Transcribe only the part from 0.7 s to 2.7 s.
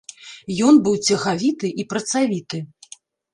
быў цягавіты і працавіты.